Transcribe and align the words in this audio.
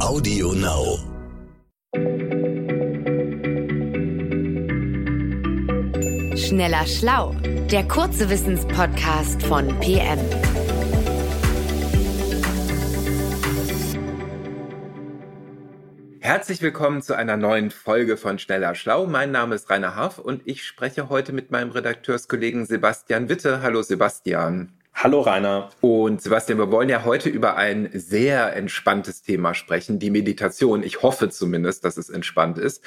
Audio 0.00 0.52
Now. 0.52 0.98
Schneller 6.36 6.86
Schlau, 6.86 7.34
der 7.70 7.86
kurze 7.88 8.30
Wissenspodcast 8.30 9.42
von 9.42 9.66
PM. 9.80 10.18
Herzlich 16.20 16.62
willkommen 16.62 17.02
zu 17.02 17.16
einer 17.16 17.36
neuen 17.36 17.72
Folge 17.72 18.16
von 18.16 18.38
Schneller 18.38 18.76
Schlau. 18.76 19.06
Mein 19.06 19.32
Name 19.32 19.56
ist 19.56 19.68
Rainer 19.68 19.96
Haff 19.96 20.18
und 20.18 20.42
ich 20.44 20.64
spreche 20.64 21.08
heute 21.08 21.32
mit 21.32 21.50
meinem 21.50 21.72
Redakteurskollegen 21.72 22.66
Sebastian 22.66 23.28
Witte. 23.28 23.62
Hallo 23.62 23.82
Sebastian. 23.82 24.77
Hallo 25.00 25.20
Rainer. 25.20 25.70
Und 25.80 26.20
Sebastian, 26.20 26.58
wir 26.58 26.72
wollen 26.72 26.88
ja 26.88 27.04
heute 27.04 27.28
über 27.28 27.56
ein 27.56 27.88
sehr 27.92 28.56
entspanntes 28.56 29.22
Thema 29.22 29.54
sprechen, 29.54 30.00
die 30.00 30.10
Meditation. 30.10 30.82
Ich 30.82 31.02
hoffe 31.02 31.30
zumindest, 31.30 31.84
dass 31.84 31.98
es 31.98 32.10
entspannt 32.10 32.58
ist. 32.58 32.82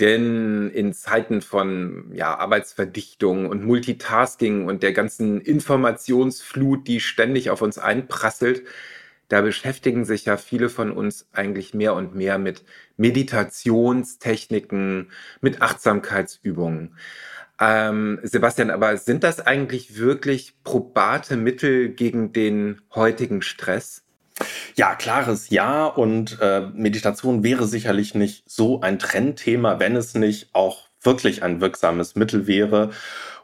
Denn 0.00 0.68
in 0.70 0.92
Zeiten 0.92 1.42
von 1.42 2.10
ja, 2.12 2.36
Arbeitsverdichtung 2.36 3.48
und 3.48 3.64
Multitasking 3.64 4.66
und 4.66 4.82
der 4.82 4.92
ganzen 4.92 5.40
Informationsflut, 5.40 6.88
die 6.88 6.98
ständig 6.98 7.50
auf 7.50 7.62
uns 7.62 7.78
einprasselt, 7.78 8.64
da 9.28 9.40
beschäftigen 9.40 10.04
sich 10.04 10.24
ja 10.24 10.36
viele 10.36 10.68
von 10.68 10.90
uns 10.90 11.28
eigentlich 11.32 11.72
mehr 11.72 11.94
und 11.94 12.16
mehr 12.16 12.38
mit 12.38 12.64
Meditationstechniken, 12.96 15.12
mit 15.40 15.62
Achtsamkeitsübungen. 15.62 16.96
Ähm, 17.60 18.18
Sebastian, 18.22 18.70
aber 18.70 18.96
sind 18.96 19.22
das 19.22 19.40
eigentlich 19.40 19.96
wirklich 19.96 20.54
probate 20.64 21.36
Mittel 21.36 21.90
gegen 21.90 22.32
den 22.32 22.80
heutigen 22.94 23.42
Stress? 23.42 24.02
Ja, 24.74 24.94
klares 24.96 25.50
Ja. 25.50 25.86
Und 25.86 26.38
äh, 26.40 26.62
Meditation 26.74 27.44
wäre 27.44 27.66
sicherlich 27.66 28.14
nicht 28.14 28.44
so 28.46 28.80
ein 28.80 28.98
Trendthema, 28.98 29.78
wenn 29.78 29.94
es 29.96 30.14
nicht 30.14 30.50
auch 30.52 30.88
wirklich 31.02 31.42
ein 31.42 31.60
wirksames 31.60 32.16
Mittel 32.16 32.46
wäre, 32.46 32.90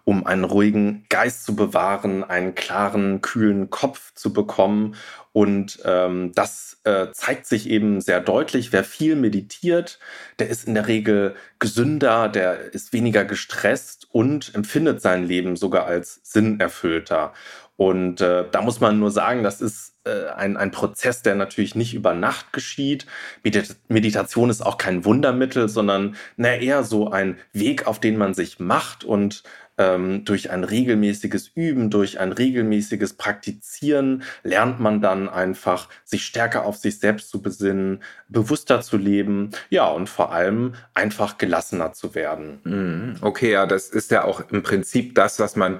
um 0.05 0.27
einen 0.27 0.45
ruhigen 0.45 1.05
Geist 1.09 1.45
zu 1.45 1.55
bewahren, 1.55 2.25
einen 2.25 2.55
klaren, 2.55 3.21
kühlen 3.21 3.71
Kopf 3.71 4.15
zu 4.15 4.33
bekommen. 4.33 4.95
Und 5.33 5.81
ähm, 5.85 6.33
das 6.35 6.81
äh, 6.85 7.09
zeigt 7.13 7.47
sich 7.47 7.69
eben 7.69 8.01
sehr 8.01 8.21
deutlich. 8.21 8.73
Wer 8.73 8.85
viel 8.85 9.17
meditiert, 9.17 9.99
der 10.39 10.49
ist 10.49 10.67
in 10.67 10.75
der 10.75 10.89
Regel 10.89 11.35
gesünder, 11.59 12.29
der 12.29 12.75
ist 12.75 12.93
weniger 12.93 13.25
gestresst 13.25 14.09
und 14.11 14.55
empfindet 14.55 15.01
sein 15.01 15.27
Leben 15.27 15.57
sogar 15.57 15.87
als 15.87 16.21
sinnerfüllter. 16.25 17.33
Und 17.81 18.21
äh, 18.21 18.45
da 18.51 18.61
muss 18.61 18.81
man 18.81 18.99
nur 18.99 19.11
sagen, 19.11 19.43
das 19.43 19.63
ist 19.63 19.95
äh, 20.05 20.27
ein, 20.37 20.59
ein 20.59 20.71
Prozess, 20.71 21.23
der 21.23 21.35
natürlich 21.35 21.75
nicht 21.75 21.95
über 21.95 22.13
Nacht 22.13 22.53
geschieht. 22.53 23.07
Medit 23.43 23.75
Meditation 23.89 24.51
ist 24.51 24.61
auch 24.61 24.77
kein 24.77 25.07
Wundermittel, 25.07 25.67
sondern 25.67 26.15
na, 26.37 26.57
eher 26.57 26.85
so 26.85 27.11
ein 27.11 27.39
Weg, 27.55 27.87
auf 27.87 27.99
den 27.99 28.19
man 28.19 28.35
sich 28.35 28.61
macht 28.61 29.03
und 29.03 29.45
ähm, 29.81 30.27
durch 30.27 30.51
ein 30.51 30.63
regelmäßiges 30.63 31.49
Üben, 31.55 31.89
durch 31.89 32.21
ein 32.21 32.33
regelmäßiges 32.33 33.15
Praktizieren 33.15 34.23
lernt 34.43 34.79
man 34.79 35.01
dann 35.01 35.27
einfach, 35.29 35.89
sich 36.05 36.27
stärker 36.27 36.67
auf 36.67 36.77
sich 36.77 36.99
selbst 36.99 37.31
zu 37.31 37.41
besinnen, 37.41 38.03
bewusster 38.29 38.83
zu 38.83 38.99
leben, 38.99 39.51
ja, 39.71 39.89
und 39.89 40.11
vor 40.11 40.33
allem 40.33 40.75
einfach 40.93 41.39
gelassener 41.39 41.95
zu 41.95 42.15
werden. 42.15 42.61
Mhm. 42.65 43.17
Okay, 43.23 43.53
ja, 43.53 43.65
das 43.65 43.89
ist 43.89 44.11
ja 44.11 44.25
auch 44.25 44.43
im 44.51 44.63
Prinzip 44.63 45.15
das, 45.15 45.41
was 45.41 45.57
man 45.57 45.79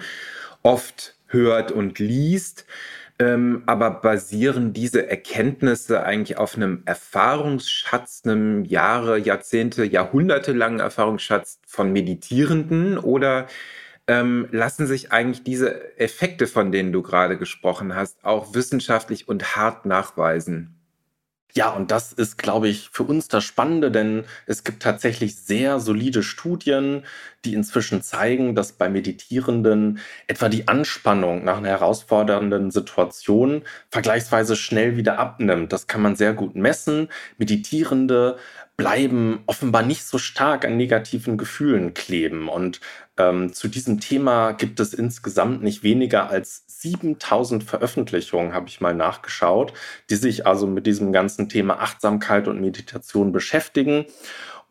oft 0.63 1.15
hört 1.27 1.71
und 1.71 1.99
liest. 1.99 2.65
Ähm, 3.19 3.65
aber 3.67 3.91
basieren 3.91 4.73
diese 4.73 5.07
Erkenntnisse 5.11 6.03
eigentlich 6.05 6.39
auf 6.39 6.57
einem 6.57 6.83
Erfahrungsschatz, 6.87 8.23
einem 8.25 8.65
Jahre, 8.65 9.19
Jahrzehnte, 9.19 9.85
Jahrhunderte 9.85 10.53
langen 10.53 10.81
Erfahrungsschatz 10.81 11.59
von 11.67 11.93
Meditierenden 11.93 12.97
oder 12.97 13.47
ähm, 14.11 14.49
lassen 14.51 14.89
sich 14.89 15.13
eigentlich 15.13 15.45
diese 15.45 15.97
Effekte, 15.97 16.49
von 16.49 16.73
denen 16.73 16.93
du 16.93 17.01
gerade 17.01 17.39
gesprochen 17.39 17.95
hast, 17.95 18.25
auch 18.25 18.55
wissenschaftlich 18.55 19.29
und 19.29 19.55
hart 19.55 19.87
nachweisen? 19.87 20.75
Ja, 21.53 21.71
und 21.71 21.91
das 21.93 22.13
ist, 22.13 22.37
glaube 22.37 22.69
ich, 22.69 22.91
für 22.93 23.05
uns 23.05 23.29
das 23.29 23.45
Spannende, 23.45 23.91
denn 23.93 24.25
es 24.47 24.65
gibt 24.65 24.83
tatsächlich 24.83 25.37
sehr 25.37 25.79
solide 25.81 26.23
Studien, 26.25 27.05
die 27.45 27.55
inzwischen 27.55 28.03
zeigen, 28.03 28.55
dass 28.57 28.73
bei 28.73 28.89
Meditierenden 28.89 29.99
etwa 30.27 30.49
die 30.49 30.67
Anspannung 30.69 31.45
nach 31.45 31.59
einer 31.59 31.69
herausfordernden 31.69 32.71
Situation 32.73 33.63
vergleichsweise 33.91 34.57
schnell 34.57 34.97
wieder 34.97 35.19
abnimmt. 35.19 35.73
Das 35.73 35.87
kann 35.87 36.03
man 36.03 36.17
sehr 36.17 36.35
gut 36.35 36.57
messen. 36.57 37.09
Meditierende 37.39 38.39
bleiben 38.81 39.41
offenbar 39.45 39.83
nicht 39.83 40.07
so 40.07 40.17
stark 40.17 40.65
an 40.65 40.79
negativen 40.79 41.37
Gefühlen 41.37 41.93
kleben. 41.93 42.49
Und 42.49 42.81
ähm, 43.19 43.53
zu 43.53 43.69
diesem 43.69 44.01
Thema 44.01 44.53
gibt 44.53 44.81
es 44.81 44.95
insgesamt 44.95 45.63
nicht 45.63 45.83
weniger 45.83 46.31
als 46.31 46.65
7000 46.67 47.63
Veröffentlichungen, 47.63 48.55
habe 48.55 48.69
ich 48.69 48.81
mal 48.81 48.95
nachgeschaut, 48.95 49.75
die 50.09 50.17
sich 50.17 50.47
also 50.47 50.67
mit 50.67 50.87
diesem 50.87 51.13
ganzen 51.13 51.51
Thema 51.51 51.81
Achtsamkeit 51.81 52.49
und 52.49 52.63
Meditation 52.63 53.33
beschäftigen. 53.33 54.07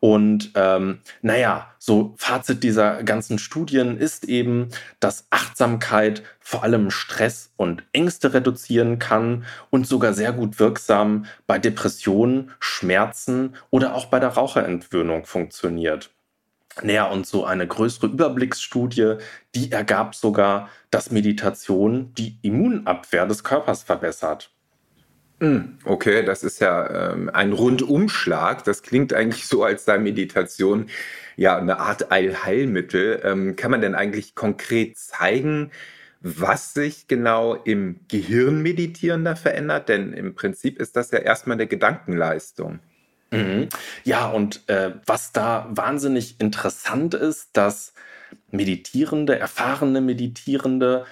Und 0.00 0.52
ähm, 0.54 1.00
naja, 1.20 1.74
so 1.78 2.14
Fazit 2.16 2.62
dieser 2.62 3.02
ganzen 3.02 3.38
Studien 3.38 3.98
ist 3.98 4.24
eben, 4.24 4.68
dass 4.98 5.26
Achtsamkeit 5.28 6.22
vor 6.40 6.64
allem 6.64 6.90
Stress 6.90 7.52
und 7.56 7.84
Ängste 7.92 8.32
reduzieren 8.32 8.98
kann 8.98 9.44
und 9.68 9.86
sogar 9.86 10.14
sehr 10.14 10.32
gut 10.32 10.58
wirksam 10.58 11.26
bei 11.46 11.58
Depressionen, 11.58 12.50
Schmerzen 12.60 13.54
oder 13.68 13.94
auch 13.94 14.06
bei 14.06 14.20
der 14.20 14.30
Raucherentwöhnung 14.30 15.26
funktioniert. 15.26 16.10
Naja, 16.82 17.06
und 17.06 17.26
so 17.26 17.44
eine 17.44 17.66
größere 17.66 18.06
Überblicksstudie, 18.06 19.16
die 19.54 19.70
ergab 19.70 20.14
sogar, 20.14 20.70
dass 20.90 21.10
Meditation 21.10 22.14
die 22.14 22.38
Immunabwehr 22.42 23.26
des 23.26 23.44
Körpers 23.44 23.82
verbessert. 23.82 24.50
Hm, 25.40 25.78
okay, 25.84 26.22
das 26.22 26.42
ist 26.42 26.60
ja 26.60 27.12
ähm, 27.12 27.30
ein 27.32 27.52
Rundumschlag. 27.52 28.62
Das 28.64 28.82
klingt 28.82 29.14
eigentlich 29.14 29.46
so, 29.46 29.64
als 29.64 29.86
sei 29.86 29.98
Meditation 29.98 30.90
ja 31.36 31.56
eine 31.56 31.78
Art 31.78 32.12
Allheilmittel. 32.12 33.20
Ähm, 33.24 33.56
kann 33.56 33.70
man 33.70 33.80
denn 33.80 33.94
eigentlich 33.94 34.34
konkret 34.34 34.98
zeigen, 34.98 35.70
was 36.20 36.74
sich 36.74 37.08
genau 37.08 37.54
im 37.54 38.00
Gehirn 38.08 38.60
meditierender 38.60 39.34
verändert? 39.34 39.88
Denn 39.88 40.12
im 40.12 40.34
Prinzip 40.34 40.78
ist 40.78 40.94
das 40.96 41.10
ja 41.10 41.18
erstmal 41.18 41.54
eine 41.54 41.66
Gedankenleistung. 41.66 42.80
Mhm. 43.30 43.70
Ja, 44.04 44.28
und 44.28 44.68
äh, 44.68 44.92
was 45.06 45.32
da 45.32 45.68
wahnsinnig 45.70 46.38
interessant 46.38 47.14
ist, 47.14 47.50
dass 47.54 47.94
Meditierende, 48.50 49.38
erfahrene 49.38 50.02
Meditierende 50.02 51.06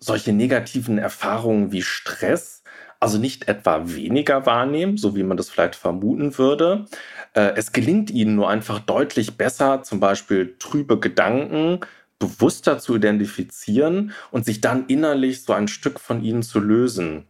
solche 0.00 0.32
negativen 0.32 0.98
Erfahrungen 0.98 1.70
wie 1.70 1.82
Stress 1.82 2.62
also 3.00 3.18
nicht 3.18 3.48
etwa 3.48 3.88
weniger 3.88 4.46
wahrnehmen, 4.46 4.96
so 4.96 5.14
wie 5.14 5.22
man 5.22 5.36
das 5.36 5.50
vielleicht 5.50 5.76
vermuten 5.76 6.36
würde. 6.38 6.86
Äh, 7.34 7.52
es 7.56 7.72
gelingt 7.72 8.10
ihnen 8.10 8.34
nur 8.34 8.48
einfach 8.48 8.80
deutlich 8.80 9.36
besser, 9.36 9.82
zum 9.82 10.00
Beispiel 10.00 10.56
trübe 10.58 10.98
Gedanken 10.98 11.80
bewusster 12.18 12.80
zu 12.80 12.96
identifizieren 12.96 14.12
und 14.32 14.44
sich 14.44 14.60
dann 14.60 14.86
innerlich 14.86 15.44
so 15.44 15.52
ein 15.52 15.68
Stück 15.68 16.00
von 16.00 16.24
ihnen 16.24 16.42
zu 16.42 16.58
lösen. 16.58 17.27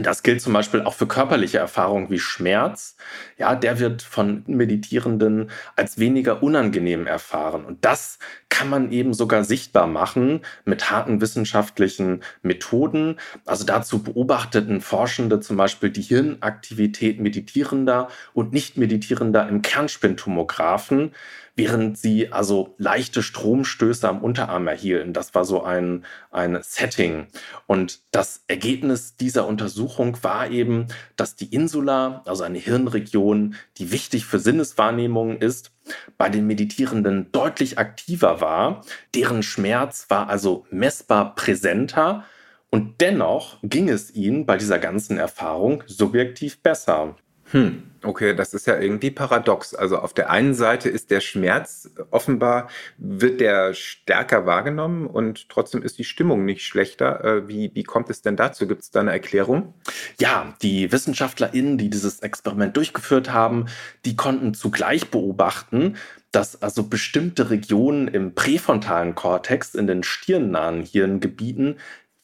Das 0.00 0.22
gilt 0.22 0.40
zum 0.40 0.52
Beispiel 0.52 0.82
auch 0.82 0.94
für 0.94 1.06
körperliche 1.06 1.58
Erfahrungen 1.58 2.10
wie 2.10 2.18
Schmerz. 2.18 2.96
Ja, 3.36 3.54
der 3.54 3.78
wird 3.78 4.02
von 4.02 4.44
Meditierenden 4.46 5.50
als 5.76 5.98
weniger 5.98 6.42
unangenehm 6.42 7.06
erfahren. 7.06 7.64
Und 7.64 7.84
das 7.84 8.18
kann 8.48 8.68
man 8.68 8.92
eben 8.92 9.14
sogar 9.14 9.44
sichtbar 9.44 9.86
machen 9.86 10.42
mit 10.64 10.90
harten 10.90 11.20
wissenschaftlichen 11.20 12.22
Methoden. 12.42 13.16
Also 13.44 13.64
dazu 13.64 14.02
beobachteten 14.02 14.80
Forschende 14.80 15.40
zum 15.40 15.56
Beispiel 15.56 15.90
die 15.90 16.02
Hirnaktivität 16.02 17.20
meditierender 17.20 18.08
und 18.34 18.52
nicht 18.52 18.76
meditierender 18.76 19.48
im 19.48 19.62
Kernspintomographen 19.62 21.12
während 21.58 21.98
sie 21.98 22.32
also 22.32 22.76
leichte 22.78 23.20
Stromstöße 23.20 24.08
am 24.08 24.22
Unterarm 24.22 24.68
erhielten. 24.68 25.12
Das 25.12 25.34
war 25.34 25.44
so 25.44 25.64
ein, 25.64 26.06
ein 26.30 26.56
Setting. 26.62 27.26
Und 27.66 28.00
das 28.12 28.44
Ergebnis 28.46 29.16
dieser 29.16 29.46
Untersuchung 29.48 30.16
war 30.22 30.48
eben, 30.50 30.86
dass 31.16 31.34
die 31.34 31.52
Insula, 31.52 32.22
also 32.26 32.44
eine 32.44 32.58
Hirnregion, 32.58 33.56
die 33.76 33.90
wichtig 33.90 34.24
für 34.24 34.38
Sinneswahrnehmungen 34.38 35.38
ist, 35.38 35.72
bei 36.16 36.28
den 36.28 36.46
Meditierenden 36.46 37.32
deutlich 37.32 37.76
aktiver 37.76 38.40
war. 38.40 38.84
Deren 39.16 39.42
Schmerz 39.42 40.06
war 40.08 40.28
also 40.28 40.64
messbar 40.70 41.34
präsenter 41.34 42.24
und 42.70 43.00
dennoch 43.00 43.58
ging 43.64 43.88
es 43.88 44.14
ihnen 44.14 44.46
bei 44.46 44.58
dieser 44.58 44.78
ganzen 44.78 45.18
Erfahrung 45.18 45.82
subjektiv 45.86 46.62
besser. 46.62 47.16
Hm, 47.50 47.82
okay, 48.02 48.34
das 48.34 48.52
ist 48.52 48.66
ja 48.66 48.78
irgendwie 48.78 49.10
paradox. 49.10 49.74
Also 49.74 49.98
auf 49.98 50.12
der 50.12 50.30
einen 50.30 50.54
Seite 50.54 50.88
ist 50.88 51.10
der 51.10 51.20
Schmerz 51.20 51.90
offenbar, 52.10 52.68
wird 52.98 53.40
der 53.40 53.72
stärker 53.74 54.44
wahrgenommen 54.44 55.06
und 55.06 55.48
trotzdem 55.48 55.82
ist 55.82 55.98
die 55.98 56.04
Stimmung 56.04 56.44
nicht 56.44 56.64
schlechter. 56.64 57.24
Äh, 57.24 57.48
wie, 57.48 57.70
wie 57.74 57.84
kommt 57.84 58.10
es 58.10 58.20
denn 58.20 58.36
dazu? 58.36 58.66
Gibt 58.66 58.82
es 58.82 58.90
da 58.90 59.00
eine 59.00 59.12
Erklärung? 59.12 59.74
Ja, 60.20 60.54
die 60.62 60.92
WissenschaftlerInnen, 60.92 61.78
die 61.78 61.88
dieses 61.88 62.20
Experiment 62.20 62.76
durchgeführt 62.76 63.32
haben, 63.32 63.66
die 64.04 64.16
konnten 64.16 64.52
zugleich 64.52 65.10
beobachten, 65.10 65.96
dass 66.30 66.60
also 66.60 66.82
bestimmte 66.82 67.48
Regionen 67.48 68.08
im 68.08 68.34
präfrontalen 68.34 69.14
Kortex 69.14 69.74
in 69.74 69.86
den 69.86 70.02
stirnnahen 70.02 70.82
Hirngebieten 70.82 71.78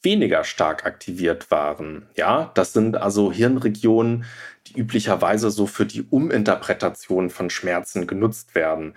weniger 0.05 0.45
stark 0.45 0.85
aktiviert 0.85 1.51
waren. 1.51 2.07
Ja, 2.15 2.51
das 2.53 2.71
sind 2.71 2.95
also 2.95 3.31
Hirnregionen, 3.31 4.23
die 4.67 4.79
üblicherweise 4.79 5.51
so 5.51 5.67
für 5.67 5.85
die 5.85 6.03
Uminterpretation 6.09 7.29
von 7.29 7.49
Schmerzen 7.49 8.07
genutzt 8.07 8.55
werden. 8.55 8.93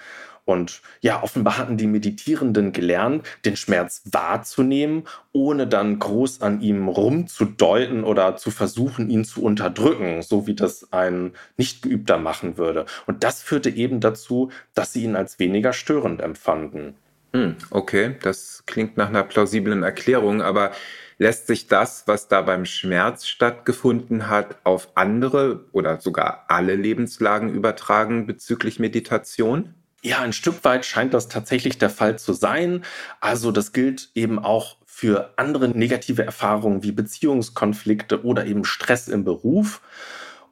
Und 0.48 0.80
ja, 1.02 1.22
offenbar 1.22 1.58
hatten 1.58 1.76
die 1.76 1.86
Meditierenden 1.86 2.72
gelernt, 2.72 3.26
den 3.44 3.54
Schmerz 3.54 4.00
wahrzunehmen, 4.10 5.02
ohne 5.32 5.66
dann 5.66 5.98
groß 5.98 6.40
an 6.40 6.62
ihm 6.62 6.88
rumzudeuten 6.88 8.02
oder 8.02 8.36
zu 8.36 8.50
versuchen, 8.50 9.10
ihn 9.10 9.26
zu 9.26 9.42
unterdrücken, 9.42 10.22
so 10.22 10.46
wie 10.46 10.54
das 10.54 10.90
ein 10.90 11.32
Nichtgeübter 11.58 12.16
machen 12.16 12.56
würde. 12.56 12.86
Und 13.06 13.24
das 13.24 13.42
führte 13.42 13.68
eben 13.68 14.00
dazu, 14.00 14.50
dass 14.72 14.94
sie 14.94 15.04
ihn 15.04 15.16
als 15.16 15.38
weniger 15.38 15.74
störend 15.74 16.22
empfanden. 16.22 16.94
Hm, 17.32 17.56
okay, 17.70 18.16
das 18.22 18.62
klingt 18.66 18.96
nach 18.96 19.08
einer 19.08 19.22
plausiblen 19.22 19.82
Erklärung, 19.82 20.40
aber 20.40 20.72
lässt 21.18 21.46
sich 21.46 21.66
das, 21.66 22.04
was 22.06 22.28
da 22.28 22.42
beim 22.42 22.64
Schmerz 22.64 23.26
stattgefunden 23.26 24.28
hat, 24.28 24.56
auf 24.64 24.88
andere 24.94 25.66
oder 25.72 26.00
sogar 26.00 26.46
alle 26.48 26.74
Lebenslagen 26.74 27.50
übertragen 27.50 28.26
bezüglich 28.26 28.78
Meditation? 28.78 29.74
Ja, 30.02 30.20
ein 30.20 30.32
Stück 30.32 30.64
weit 30.64 30.86
scheint 30.86 31.12
das 31.12 31.28
tatsächlich 31.28 31.76
der 31.76 31.90
Fall 31.90 32.18
zu 32.18 32.32
sein. 32.32 32.84
Also 33.20 33.50
das 33.50 33.72
gilt 33.72 34.10
eben 34.14 34.38
auch 34.38 34.76
für 34.86 35.34
andere 35.36 35.68
negative 35.68 36.24
Erfahrungen 36.24 36.82
wie 36.82 36.92
Beziehungskonflikte 36.92 38.24
oder 38.24 38.46
eben 38.46 38.64
Stress 38.64 39.08
im 39.08 39.24
Beruf. 39.24 39.80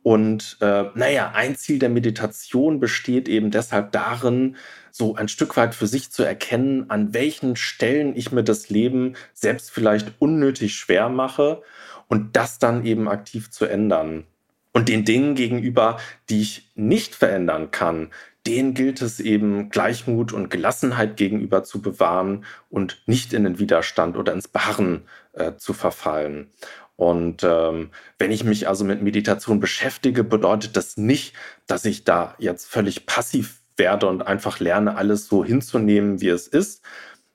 Und 0.07 0.59
äh, 0.61 0.85
naja, 0.95 1.33
ein 1.35 1.57
Ziel 1.57 1.81
der 1.81 1.89
Meditation 1.89 2.79
besteht 2.79 3.29
eben 3.29 3.51
deshalb 3.51 3.91
darin, 3.91 4.55
so 4.93 5.17
ein 5.17 5.27
Stück 5.27 5.57
weit 5.57 5.75
für 5.75 5.89
sich 5.89 6.13
zu 6.13 6.23
erkennen, 6.23 6.89
an 6.91 7.13
welchen 7.13 7.57
Stellen 7.57 8.15
ich 8.15 8.31
mir 8.31 8.45
das 8.45 8.69
Leben 8.69 9.15
selbst 9.35 9.73
vielleicht 9.73 10.13
unnötig 10.21 10.77
schwer 10.77 11.09
mache 11.09 11.61
und 12.07 12.37
das 12.37 12.61
dann 12.61 12.85
eben 12.87 13.09
aktiv 13.09 13.51
zu 13.51 13.65
ändern. 13.65 14.29
Und 14.77 14.91
den 14.91 15.07
Dingen 15.07 15.35
gegenüber, 15.37 15.97
die 16.29 16.43
ich 16.43 16.71
nicht 16.75 17.15
verändern 17.15 17.71
kann, 17.71 18.11
denen 18.47 18.75
gilt 18.75 19.01
es 19.01 19.21
eben 19.21 19.71
Gleichmut 19.71 20.35
und 20.35 20.51
Gelassenheit 20.51 21.17
gegenüber 21.17 21.65
zu 21.65 21.81
bewahren 21.81 22.45
und 22.69 23.03
nicht 23.07 23.33
in 23.33 23.45
den 23.45 23.59
Widerstand 23.59 24.19
oder 24.19 24.35
ins 24.35 24.49
Beharren 24.49 25.05
äh, 25.33 25.55
zu 25.57 25.73
verfallen. 25.73 26.51
Und 26.95 27.43
ähm, 27.43 27.89
wenn 28.19 28.31
ich 28.31 28.45
mich 28.45 28.69
also 28.69 28.85
mit 28.85 29.01
Meditation 29.01 29.61
beschäftige, 29.61 30.25
bedeutet 30.25 30.77
das 30.77 30.99
nicht, 30.99 31.35
dass 31.67 31.87
ich 31.87 32.05
da 32.05 32.35
jetzt 32.39 32.67
völlig 32.67 33.07
passiv 33.07 33.63
werde 33.79 34.09
und 34.09 34.27
einfach 34.27 34.61
lerne, 34.61 34.99
alles 34.99 35.27
so 35.27 35.43
hinzunehmen, 35.43 36.21
wie 36.21 36.29
es 36.29 36.49
ist. 36.49 36.83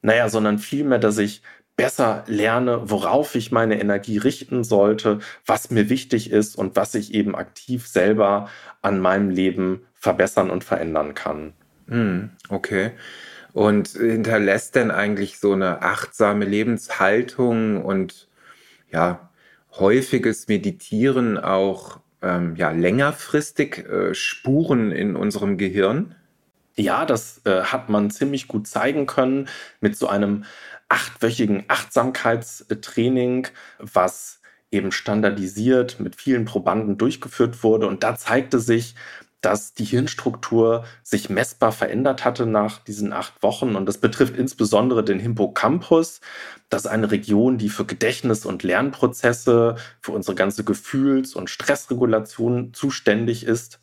Naja, 0.04 0.30
sondern 0.30 0.60
vielmehr, 0.60 1.00
dass 1.00 1.18
ich 1.18 1.42
besser 1.84 2.24
lerne, 2.28 2.90
worauf 2.90 3.36
ich 3.36 3.52
meine 3.52 3.80
Energie 3.80 4.18
richten 4.18 4.64
sollte, 4.64 5.20
was 5.46 5.72
mir 5.72 5.90
wichtig 5.90 6.32
ist 6.32 6.58
und 6.58 6.76
was 6.76 6.96
ich 6.96 7.14
eben 7.14 7.36
aktiv 7.36 7.88
selber 7.88 8.50
an 8.82 9.00
meinem 9.00 9.30
Leben 9.30 9.86
verbessern 9.94 10.50
und 10.50 10.64
verändern 10.64 11.14
kann. 11.14 11.54
Hm, 11.88 12.32
okay. 12.50 12.92
Und 13.54 13.90
hinterlässt 13.90 14.76
denn 14.76 14.92
eigentlich 14.92 15.40
so 15.40 15.54
eine 15.54 15.82
achtsame 15.82 16.46
Lebenshaltung 16.46 17.84
und 17.84 18.30
ja, 18.92 19.30
häufiges 19.78 20.48
Meditieren 20.48 21.38
auch 21.38 22.00
ähm, 22.22 22.56
ja, 22.56 22.72
längerfristig 22.72 23.80
äh, 23.80 24.14
Spuren 24.14 24.92
in 24.92 25.16
unserem 25.16 25.58
Gehirn? 25.58 26.16
Ja, 26.82 27.06
das 27.06 27.42
äh, 27.46 27.62
hat 27.62 27.90
man 27.90 28.10
ziemlich 28.10 28.48
gut 28.48 28.66
zeigen 28.66 29.06
können 29.06 29.48
mit 29.82 29.96
so 29.96 30.08
einem 30.08 30.46
achtwöchigen 30.90 31.64
Achtsamkeitstraining, 31.68 33.48
was 33.78 34.42
eben 34.72 34.92
standardisiert 34.92 36.00
mit 36.00 36.16
vielen 36.16 36.46
Probanden 36.46 36.98
durchgeführt 36.98 37.62
wurde. 37.64 37.86
Und 37.86 38.02
da 38.02 38.16
zeigte 38.16 38.60
sich, 38.60 38.96
dass 39.42 39.76
die 39.76 39.86
Hirnstruktur 39.86 40.86
sich 41.04 41.30
messbar 41.30 41.72
verändert 41.72 42.26
hatte 42.26 42.48
nach 42.48 42.80
diesen 42.80 43.14
acht 43.14 43.44
Wochen. 43.44 43.76
Und 43.76 43.86
das 43.86 44.00
betrifft 44.00 44.36
insbesondere 44.36 45.04
den 45.04 45.20
Hippocampus. 45.20 46.20
Das 46.70 46.86
ist 46.86 46.92
eine 46.92 47.12
Region, 47.12 47.60
die 47.60 47.70
für 47.70 47.86
Gedächtnis- 47.86 48.46
und 48.46 48.64
Lernprozesse, 48.64 49.76
für 50.00 50.14
unsere 50.14 50.34
ganze 50.34 50.64
Gefühls- 50.64 51.36
und 51.36 51.52
Stressregulation 51.52 52.74
zuständig 52.74 53.46
ist. 53.46 53.80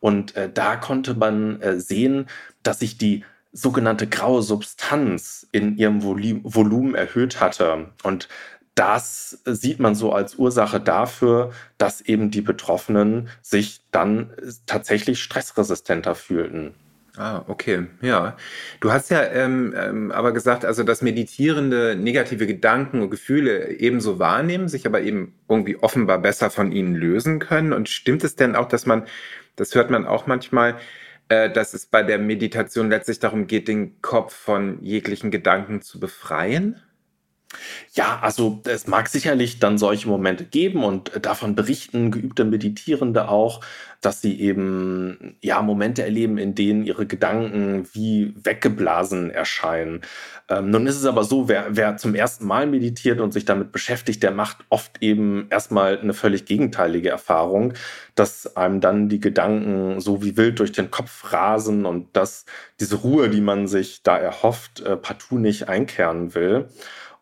Und 0.00 0.36
äh, 0.36 0.50
da 0.52 0.76
konnte 0.76 1.14
man 1.14 1.60
äh, 1.60 1.80
sehen, 1.80 2.26
dass 2.62 2.80
sich 2.80 2.98
die 2.98 3.24
sogenannte 3.52 4.06
graue 4.06 4.42
Substanz 4.42 5.46
in 5.52 5.76
ihrem 5.76 6.02
Volumen 6.02 6.94
erhöht 6.94 7.40
hatte. 7.40 7.88
Und 8.04 8.28
das 8.74 9.42
sieht 9.44 9.80
man 9.80 9.94
so 9.94 10.12
als 10.12 10.36
Ursache 10.36 10.80
dafür, 10.80 11.50
dass 11.76 12.00
eben 12.00 12.30
die 12.30 12.40
Betroffenen 12.40 13.28
sich 13.42 13.80
dann 13.90 14.30
tatsächlich 14.66 15.22
stressresistenter 15.22 16.14
fühlten. 16.14 16.74
Ah, 17.16 17.44
okay, 17.48 17.86
ja. 18.02 18.36
Du 18.78 18.92
hast 18.92 19.10
ja 19.10 19.22
ähm, 19.24 19.74
ähm, 19.76 20.12
aber 20.12 20.32
gesagt, 20.32 20.64
also 20.64 20.84
dass 20.84 21.02
Meditierende 21.02 21.96
negative 21.96 22.46
Gedanken 22.46 23.02
und 23.02 23.10
Gefühle 23.10 23.72
ebenso 23.78 24.18
wahrnehmen, 24.18 24.68
sich 24.68 24.86
aber 24.86 25.02
eben 25.02 25.34
irgendwie 25.48 25.76
offenbar 25.76 26.18
besser 26.18 26.50
von 26.50 26.70
ihnen 26.70 26.94
lösen 26.94 27.40
können. 27.40 27.72
Und 27.72 27.88
stimmt 27.88 28.22
es 28.22 28.36
denn 28.36 28.54
auch, 28.54 28.68
dass 28.68 28.86
man, 28.86 29.02
das 29.60 29.74
hört 29.74 29.90
man 29.90 30.06
auch 30.06 30.26
manchmal, 30.26 30.78
äh, 31.28 31.50
dass 31.50 31.74
es 31.74 31.84
bei 31.84 32.02
der 32.02 32.18
Meditation 32.18 32.88
letztlich 32.88 33.18
darum 33.18 33.46
geht, 33.46 33.68
den 33.68 34.00
Kopf 34.00 34.34
von 34.34 34.82
jeglichen 34.82 35.30
Gedanken 35.30 35.82
zu 35.82 36.00
befreien? 36.00 36.80
Ja, 37.92 38.20
also 38.22 38.60
es 38.64 38.86
mag 38.86 39.08
sicherlich 39.08 39.58
dann 39.58 39.76
solche 39.76 40.08
Momente 40.08 40.44
geben 40.44 40.84
und 40.84 41.10
davon 41.22 41.56
berichten 41.56 42.10
geübte 42.12 42.44
Meditierende 42.44 43.28
auch, 43.28 43.60
dass 44.00 44.22
sie 44.22 44.40
eben 44.40 45.36
ja 45.40 45.60
Momente 45.60 46.02
erleben, 46.02 46.38
in 46.38 46.54
denen 46.54 46.84
ihre 46.84 47.06
Gedanken 47.06 47.88
wie 47.92 48.32
weggeblasen 48.42 49.30
erscheinen. 49.30 50.02
Ähm, 50.48 50.70
nun 50.70 50.86
ist 50.86 50.96
es 50.96 51.04
aber 51.04 51.24
so, 51.24 51.48
wer, 51.48 51.66
wer 51.70 51.96
zum 51.96 52.14
ersten 52.14 52.46
Mal 52.46 52.66
meditiert 52.66 53.20
und 53.20 53.32
sich 53.32 53.44
damit 53.44 53.72
beschäftigt, 53.72 54.22
der 54.22 54.30
macht 54.30 54.58
oft 54.68 55.02
eben 55.02 55.48
erstmal 55.50 55.98
eine 55.98 56.14
völlig 56.14 56.46
gegenteilige 56.46 57.10
Erfahrung, 57.10 57.74
dass 58.14 58.56
einem 58.56 58.80
dann 58.80 59.08
die 59.08 59.20
Gedanken 59.20 60.00
so 60.00 60.22
wie 60.22 60.36
wild 60.36 60.60
durch 60.60 60.72
den 60.72 60.90
Kopf 60.90 61.32
rasen 61.32 61.84
und 61.84 62.16
dass 62.16 62.46
diese 62.78 62.96
Ruhe, 62.96 63.28
die 63.28 63.40
man 63.40 63.66
sich 63.66 64.02
da 64.02 64.16
erhofft, 64.16 64.80
äh, 64.80 64.96
partout 64.96 65.38
nicht 65.38 65.68
einkehren 65.68 66.34
will. 66.34 66.68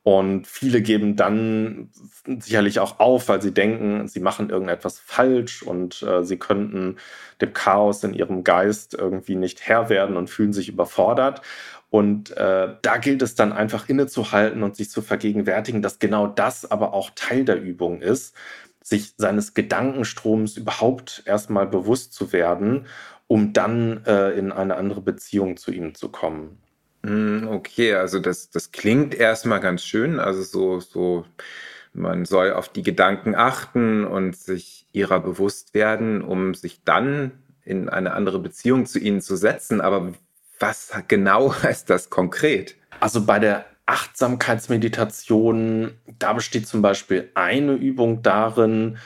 Und 0.09 0.47
viele 0.47 0.81
geben 0.81 1.17
dann 1.17 1.91
sicherlich 2.25 2.81
auch 2.81 2.99
auf, 2.99 3.29
weil 3.29 3.43
sie 3.43 3.53
denken, 3.53 4.09
sie 4.09 4.21
machen 4.21 4.49
irgendetwas 4.49 4.99
falsch 4.99 5.62
und 5.62 6.03
äh, 6.03 6.25
sie 6.25 6.38
könnten 6.38 6.97
dem 7.43 7.53
Chaos 7.53 8.03
in 8.05 8.15
ihrem 8.15 8.43
Geist 8.43 8.95
irgendwie 8.95 9.35
nicht 9.35 9.69
Herr 9.69 9.91
werden 9.91 10.17
und 10.17 10.31
fühlen 10.31 10.55
sich 10.55 10.71
überfordert. 10.71 11.43
Und 11.91 12.35
äh, 12.38 12.75
da 12.81 12.97
gilt 12.97 13.21
es 13.21 13.35
dann 13.35 13.53
einfach 13.53 13.91
innezuhalten 13.91 14.62
und 14.62 14.77
sich 14.77 14.88
zu 14.88 15.03
vergegenwärtigen, 15.03 15.83
dass 15.83 15.99
genau 15.99 16.27
das 16.27 16.71
aber 16.71 16.95
auch 16.95 17.11
Teil 17.15 17.45
der 17.45 17.61
Übung 17.61 18.00
ist, 18.00 18.35
sich 18.83 19.12
seines 19.19 19.53
Gedankenstroms 19.53 20.57
überhaupt 20.57 21.23
erstmal 21.27 21.67
bewusst 21.67 22.15
zu 22.15 22.33
werden, 22.33 22.87
um 23.27 23.53
dann 23.53 24.07
äh, 24.07 24.31
in 24.31 24.53
eine 24.53 24.77
andere 24.77 25.03
Beziehung 25.03 25.59
zu 25.59 25.71
ihm 25.71 25.95
zu 25.95 26.09
kommen. 26.09 26.62
Hm, 27.05 27.49
okay, 27.49 27.95
also 27.95 28.19
das, 28.19 28.50
das 28.50 28.73
klingt 28.73 29.14
erstmal 29.14 29.61
ganz 29.61 29.85
schön. 29.85 30.19
Also 30.19 30.43
so, 30.43 30.81
so, 30.81 31.25
man 31.93 32.25
soll 32.25 32.52
auf 32.52 32.69
die 32.69 32.83
Gedanken 32.83 33.35
achten 33.35 34.05
und 34.05 34.37
sich 34.37 34.87
ihrer 34.93 35.21
bewusst 35.21 35.75
werden, 35.75 36.23
um 36.23 36.55
sich 36.55 36.83
dann 36.85 37.33
in 37.64 37.88
eine 37.88 38.14
andere 38.14 38.38
Beziehung 38.38 38.87
zu 38.87 38.99
ihnen 38.99 39.21
zu 39.21 39.37
setzen. 39.37 39.81
Aber 39.81 40.12
was 40.59 40.93
genau 41.07 41.55
heißt 41.62 41.88
das 41.90 42.11
konkret? 42.11 42.76
Also 43.00 43.25
bei 43.25 43.38
der 43.38 43.67
Achtsamkeitsmeditation, 43.87 45.93
da 46.19 46.35
besteht 46.35 46.67
zum 46.67 46.83
Beispiel 46.83 47.31
eine 47.35 47.73
Übung 47.73 48.23
darin, 48.23 48.99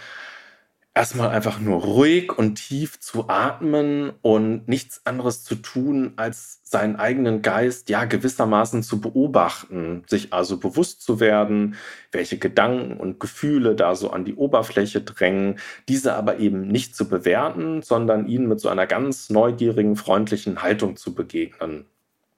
erstmal 0.95 1.31
einfach 1.31 1.59
nur 1.59 1.83
ruhig 1.83 2.37
und 2.37 2.57
tief 2.57 3.01
zu 3.01 3.29
atmen 3.29 4.13
und 4.21 4.69
nichts 4.69 5.07
anderes 5.07 5.43
zu 5.43 5.55
tun, 5.55 6.13
als 6.17 6.61
seinen 6.65 6.97
eigenen 6.97 7.43
Geist 7.43 7.89
ja 7.89 8.05
gewissermaßen 8.05 8.83
zu 8.83 9.01
beobachten, 9.01 10.05
sich 10.07 10.33
also 10.33 10.59
bewusst 10.59 11.03
zu 11.03 11.21
werden, 11.21 11.77
welche 12.13 12.39
Gedanken 12.39 12.99
und 12.99 13.21
Gefühle 13.21 13.75
da 13.75 13.95
so 13.95 14.11
an 14.11 14.25
die 14.25 14.35
Oberfläche 14.35 15.01
drängen, 15.01 15.59
diese 15.89 16.15
aber 16.15 16.39
eben 16.39 16.69
nicht 16.69 16.95
zu 16.95 17.09
bewerten, 17.09 17.83
sondern 17.83 18.27
ihnen 18.27 18.49
mit 18.49 18.61
so 18.61 18.69
einer 18.69 18.87
ganz 18.87 19.31
neugierigen, 19.31 19.97
freundlichen 19.97 20.63
Haltung 20.63 20.97
zu 20.97 21.15
begegnen. 21.15 21.87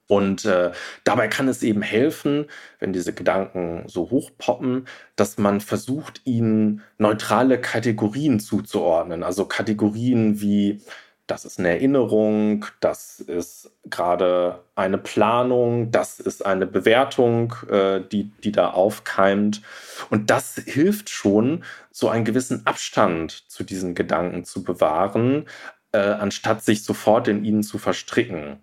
Und 0.07 0.45
äh, 0.45 0.71
dabei 1.03 1.27
kann 1.27 1.47
es 1.47 1.63
eben 1.63 1.81
helfen, 1.81 2.45
wenn 2.79 2.93
diese 2.93 3.13
Gedanken 3.13 3.85
so 3.87 4.11
hochpoppen, 4.11 4.87
dass 5.15 5.37
man 5.37 5.61
versucht, 5.61 6.21
ihnen 6.25 6.81
neutrale 6.97 7.59
Kategorien 7.59 8.39
zuzuordnen. 8.39 9.23
Also 9.23 9.45
Kategorien 9.45 10.39
wie, 10.41 10.81
das 11.25 11.43
ist 11.43 11.57
eine 11.57 11.69
Erinnerung, 11.69 12.65
das 12.81 13.19
ist 13.19 13.71
gerade 13.89 14.63
eine 14.75 14.99
Planung, 14.99 15.89
das 15.89 16.19
ist 16.19 16.45
eine 16.45 16.67
Bewertung, 16.67 17.55
äh, 17.67 18.01
die, 18.01 18.31
die 18.43 18.51
da 18.51 18.69
aufkeimt. 18.69 19.63
Und 20.11 20.29
das 20.29 20.55
hilft 20.55 21.09
schon, 21.09 21.63
so 21.91 22.09
einen 22.09 22.25
gewissen 22.25 22.67
Abstand 22.67 23.49
zu 23.49 23.63
diesen 23.63 23.95
Gedanken 23.95 24.45
zu 24.45 24.63
bewahren, 24.63 25.47
äh, 25.93 25.97
anstatt 25.97 26.63
sich 26.63 26.83
sofort 26.83 27.27
in 27.27 27.43
ihnen 27.43 27.63
zu 27.63 27.79
verstricken. 27.79 28.59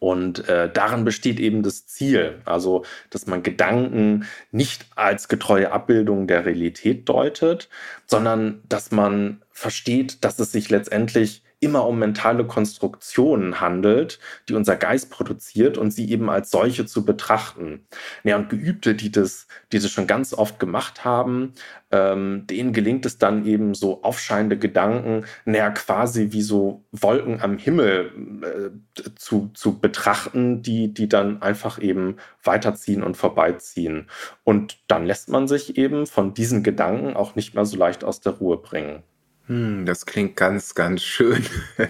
Und 0.00 0.48
äh, 0.48 0.70
daran 0.72 1.04
besteht 1.04 1.40
eben 1.40 1.62
das 1.62 1.86
Ziel, 1.86 2.40
also 2.44 2.84
dass 3.10 3.26
man 3.26 3.42
Gedanken 3.42 4.26
nicht 4.52 4.86
als 4.94 5.28
getreue 5.28 5.72
Abbildung 5.72 6.28
der 6.28 6.46
Realität 6.46 7.08
deutet, 7.08 7.68
sondern 8.06 8.62
dass 8.68 8.92
man 8.92 9.42
versteht, 9.50 10.24
dass 10.24 10.38
es 10.38 10.52
sich 10.52 10.70
letztendlich 10.70 11.42
immer 11.60 11.86
um 11.86 11.98
mentale 11.98 12.46
Konstruktionen 12.46 13.60
handelt, 13.60 14.20
die 14.48 14.54
unser 14.54 14.76
Geist 14.76 15.10
produziert 15.10 15.76
und 15.76 15.90
sie 15.90 16.10
eben 16.10 16.30
als 16.30 16.50
solche 16.50 16.86
zu 16.86 17.04
betrachten. 17.04 17.86
Ja, 18.22 18.36
und 18.36 18.48
Geübte, 18.48 18.94
die 18.94 19.10
das, 19.10 19.48
die 19.72 19.78
das 19.78 19.90
schon 19.90 20.06
ganz 20.06 20.32
oft 20.32 20.60
gemacht 20.60 21.04
haben, 21.04 21.54
ähm, 21.90 22.46
denen 22.46 22.72
gelingt 22.72 23.06
es 23.06 23.18
dann 23.18 23.44
eben 23.46 23.74
so 23.74 24.02
aufscheinende 24.02 24.58
Gedanken, 24.58 25.24
naja, 25.44 25.70
quasi 25.70 26.28
wie 26.30 26.42
so 26.42 26.84
Wolken 26.92 27.40
am 27.40 27.58
Himmel 27.58 28.12
äh, 28.42 29.10
zu, 29.16 29.50
zu 29.54 29.80
betrachten, 29.80 30.62
die, 30.62 30.92
die 30.94 31.08
dann 31.08 31.42
einfach 31.42 31.80
eben 31.80 32.16
weiterziehen 32.44 33.02
und 33.02 33.16
vorbeiziehen. 33.16 34.08
Und 34.44 34.78
dann 34.86 35.06
lässt 35.06 35.28
man 35.28 35.48
sich 35.48 35.76
eben 35.76 36.06
von 36.06 36.34
diesen 36.34 36.62
Gedanken 36.62 37.16
auch 37.16 37.34
nicht 37.34 37.54
mehr 37.54 37.64
so 37.64 37.76
leicht 37.76 38.04
aus 38.04 38.20
der 38.20 38.34
Ruhe 38.34 38.58
bringen. 38.58 39.02
Hm, 39.48 39.86
das 39.86 40.04
klingt 40.06 40.36
ganz, 40.36 40.74
ganz 40.74 41.02
schön. 41.02 41.44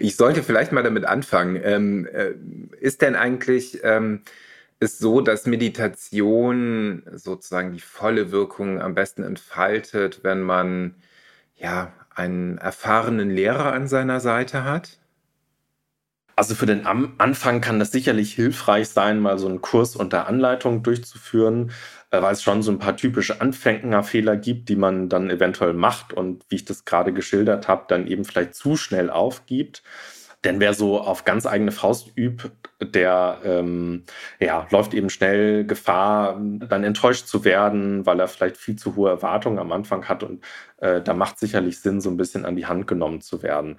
Ich 0.00 0.16
sollte 0.16 0.42
vielleicht 0.42 0.70
mal 0.72 0.82
damit 0.82 1.06
anfangen. 1.06 1.58
Ähm, 1.64 2.06
äh, 2.12 2.34
ist 2.78 3.00
denn 3.00 3.16
eigentlich 3.16 3.80
ähm, 3.82 4.22
ist 4.80 4.98
so, 4.98 5.20
dass 5.22 5.46
Meditation 5.46 7.02
sozusagen 7.14 7.72
die 7.72 7.80
volle 7.80 8.30
Wirkung 8.32 8.80
am 8.82 8.94
besten 8.94 9.22
entfaltet, 9.22 10.20
wenn 10.24 10.42
man 10.42 10.96
ja 11.56 11.92
einen 12.10 12.58
erfahrenen 12.58 13.30
Lehrer 13.30 13.72
an 13.72 13.88
seiner 13.88 14.20
Seite 14.20 14.64
hat? 14.64 14.98
Also 16.38 16.54
für 16.54 16.66
den 16.66 16.86
Anfang 16.86 17.60
kann 17.60 17.80
das 17.80 17.90
sicherlich 17.90 18.32
hilfreich 18.32 18.90
sein, 18.90 19.18
mal 19.18 19.40
so 19.40 19.48
einen 19.48 19.60
Kurs 19.60 19.96
unter 19.96 20.28
Anleitung 20.28 20.84
durchzuführen, 20.84 21.72
äh, 22.12 22.22
weil 22.22 22.32
es 22.32 22.44
schon 22.44 22.62
so 22.62 22.70
ein 22.70 22.78
paar 22.78 22.96
typische 22.96 23.40
Anfängerfehler 23.40 24.36
gibt, 24.36 24.68
die 24.68 24.76
man 24.76 25.08
dann 25.08 25.30
eventuell 25.30 25.72
macht 25.72 26.12
und 26.12 26.44
wie 26.48 26.54
ich 26.54 26.64
das 26.64 26.84
gerade 26.84 27.12
geschildert 27.12 27.66
habe, 27.66 27.86
dann 27.88 28.06
eben 28.06 28.24
vielleicht 28.24 28.54
zu 28.54 28.76
schnell 28.76 29.10
aufgibt. 29.10 29.82
Denn 30.44 30.60
wer 30.60 30.74
so 30.74 31.00
auf 31.00 31.24
ganz 31.24 31.44
eigene 31.44 31.72
Faust 31.72 32.12
übt, 32.16 32.50
der 32.80 33.38
ähm, 33.42 34.04
ja, 34.38 34.68
läuft 34.70 34.94
eben 34.94 35.10
schnell 35.10 35.64
Gefahr, 35.64 36.40
dann 36.40 36.84
enttäuscht 36.84 37.26
zu 37.26 37.44
werden, 37.44 38.06
weil 38.06 38.20
er 38.20 38.28
vielleicht 38.28 38.56
viel 38.56 38.76
zu 38.76 38.94
hohe 38.94 39.10
Erwartungen 39.10 39.58
am 39.58 39.72
Anfang 39.72 40.08
hat. 40.08 40.22
Und 40.22 40.44
äh, 40.76 41.02
da 41.02 41.14
macht 41.14 41.40
sicherlich 41.40 41.80
Sinn, 41.80 42.00
so 42.00 42.08
ein 42.08 42.16
bisschen 42.16 42.44
an 42.44 42.54
die 42.54 42.66
Hand 42.66 42.86
genommen 42.86 43.20
zu 43.20 43.42
werden. 43.42 43.78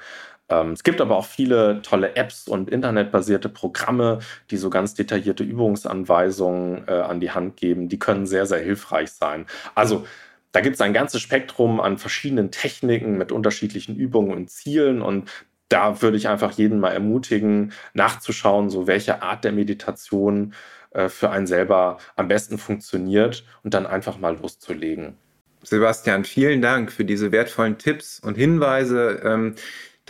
Ähm, 0.49 0.71
es 0.71 0.83
gibt 0.83 1.01
aber 1.01 1.15
auch 1.15 1.25
viele 1.25 1.81
tolle 1.81 2.15
Apps 2.15 2.47
und 2.47 2.69
internetbasierte 2.69 3.49
Programme, 3.49 4.19
die 4.51 4.57
so 4.57 4.69
ganz 4.69 4.93
detaillierte 4.93 5.43
Übungsanweisungen 5.43 6.87
äh, 6.87 6.91
an 6.91 7.19
die 7.19 7.31
Hand 7.31 7.57
geben. 7.57 7.89
Die 7.89 7.99
können 7.99 8.25
sehr, 8.25 8.45
sehr 8.45 8.59
hilfreich 8.59 9.11
sein. 9.11 9.45
Also 9.75 10.05
da 10.51 10.61
gibt 10.61 10.75
es 10.75 10.81
ein 10.81 10.93
ganzes 10.93 11.21
Spektrum 11.21 11.79
an 11.79 11.97
verschiedenen 11.97 12.51
Techniken 12.51 13.17
mit 13.17 13.31
unterschiedlichen 13.31 13.95
Übungen 13.95 14.33
und 14.33 14.49
Zielen. 14.49 15.01
Und 15.01 15.29
da 15.69 16.01
würde 16.01 16.17
ich 16.17 16.27
einfach 16.27 16.51
jeden 16.53 16.79
mal 16.79 16.91
ermutigen, 16.91 17.73
nachzuschauen, 17.93 18.69
so 18.69 18.87
welche 18.87 19.21
Art 19.21 19.43
der 19.43 19.51
Meditation 19.51 20.53
äh, 20.91 21.09
für 21.09 21.29
einen 21.29 21.45
selber 21.45 21.99
am 22.15 22.27
besten 22.27 22.57
funktioniert 22.57 23.45
und 23.63 23.75
dann 23.75 23.85
einfach 23.85 24.17
mal 24.17 24.35
loszulegen. 24.37 25.17
Sebastian, 25.61 26.23
vielen 26.23 26.61
Dank 26.61 26.91
für 26.91 27.05
diese 27.05 27.31
wertvollen 27.31 27.77
Tipps 27.77 28.19
und 28.19 28.35
Hinweise. 28.35 29.19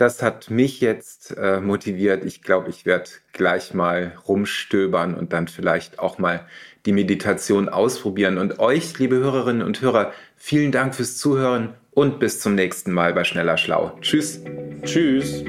Das 0.00 0.22
hat 0.22 0.48
mich 0.48 0.80
jetzt 0.80 1.36
äh, 1.36 1.60
motiviert. 1.60 2.24
Ich 2.24 2.40
glaube, 2.40 2.70
ich 2.70 2.86
werde 2.86 3.10
gleich 3.34 3.74
mal 3.74 4.14
rumstöbern 4.26 5.14
und 5.14 5.34
dann 5.34 5.46
vielleicht 5.46 5.98
auch 5.98 6.16
mal 6.16 6.46
die 6.86 6.92
Meditation 6.92 7.68
ausprobieren. 7.68 8.38
Und 8.38 8.60
euch, 8.60 8.98
liebe 8.98 9.16
Hörerinnen 9.16 9.60
und 9.60 9.82
Hörer, 9.82 10.14
vielen 10.36 10.72
Dank 10.72 10.94
fürs 10.94 11.18
Zuhören 11.18 11.74
und 11.90 12.18
bis 12.18 12.40
zum 12.40 12.54
nächsten 12.54 12.92
Mal 12.92 13.12
bei 13.12 13.24
Schneller 13.24 13.58
Schlau. 13.58 13.92
Tschüss. 14.00 14.40
Tschüss. 14.84 15.44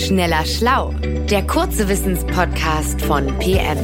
Schneller 0.00 0.44
Schlau, 0.44 0.94
der 1.28 1.44
kurze 1.48 1.88
Wissenspodcast 1.88 3.02
von 3.02 3.26
PM. 3.40 3.78